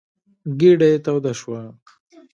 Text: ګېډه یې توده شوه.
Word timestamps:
ګېډه 0.59 0.87
یې 0.91 0.97
توده 1.05 1.33
شوه. 1.39 1.61